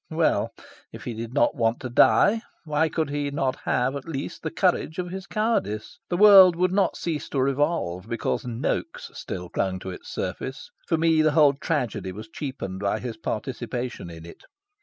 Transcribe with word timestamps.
Well, 0.09 0.51
if 0.91 1.03
he 1.03 1.13
did 1.13 1.31
not 1.31 1.53
want 1.55 1.79
to 1.81 1.87
die, 1.91 2.41
why 2.63 2.89
could 2.89 3.11
he 3.11 3.29
not 3.29 3.55
have, 3.65 3.95
at 3.95 4.07
least, 4.07 4.41
the 4.41 4.49
courage 4.49 4.97
of 4.97 5.11
his 5.11 5.27
cowardice? 5.27 5.99
The 6.09 6.17
world 6.17 6.55
would 6.55 6.71
not 6.71 6.97
cease 6.97 7.29
to 7.29 7.39
revolve 7.39 8.09
because 8.09 8.43
Noaks 8.43 9.11
still 9.15 9.47
clung 9.47 9.77
to 9.81 9.91
its 9.91 10.09
surface. 10.09 10.71
For 10.87 10.97
me 10.97 11.21
the 11.21 11.33
whole 11.33 11.53
tragedy 11.53 12.11
was 12.11 12.29
cheapened 12.29 12.79
by 12.79 12.99
his 12.99 13.15
participation 13.17 14.09
in 14.09 14.25
it. 14.25 14.41